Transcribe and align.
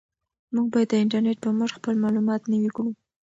موږ 0.53 0.67
باید 0.73 0.87
د 0.91 0.93
انټرنیټ 1.03 1.37
په 1.41 1.49
مټ 1.57 1.69
خپل 1.77 1.93
معلومات 2.03 2.41
نوي 2.51 2.69
کړو. 2.75 2.91